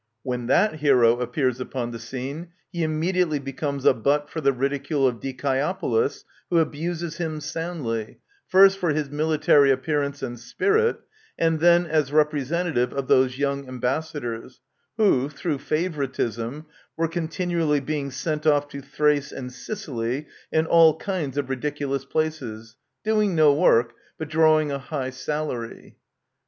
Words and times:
When 0.23 0.47
that 0.47 0.77
hero 0.79 1.19
appears 1.19 1.59
upon 1.59 1.91
the 1.91 1.99
scene, 1.99 2.47
he 2.73 2.81
immediately 2.81 3.37
becomes 3.37 3.85
a 3.85 3.93
butt 3.93 4.31
for 4.31 4.41
the 4.41 4.51
ridicule 4.51 5.07
of 5.07 5.19
Dicaeopolis, 5.19 6.23
who 6.49 6.57
abuses 6.57 7.17
him 7.17 7.39
soundly, 7.39 8.17
first 8.47 8.79
for 8.79 8.89
his 8.93 9.11
military 9.11 9.69
appearance 9.69 10.23
and 10.23 10.39
spirit, 10.39 10.99
and 11.37 11.59
then 11.59 11.85
as 11.85 12.11
representative 12.11 12.91
of 12.93 13.07
those 13.09 13.37
young 13.37 13.67
ambassadors 13.67 14.59
who, 14.97 15.29
through 15.29 15.59
favouritism, 15.59 16.65
were 16.97 17.07
continually 17.07 17.79
being 17.79 18.09
sent 18.09 18.47
off 18.47 18.67
to 18.69 18.81
Thrace 18.81 19.31
and 19.31 19.53
Sicily 19.53 20.25
and 20.51 20.65
all 20.65 20.97
kinds 20.97 21.37
of 21.37 21.47
ridiculous 21.47 22.05
places, 22.05 22.75
doing 23.03 23.35
no 23.35 23.53
work,, 23.53 23.93
but 24.17 24.29
drawing 24.29 24.71
a 24.71 24.79
high 24.79 25.11
salary. 25.11 25.95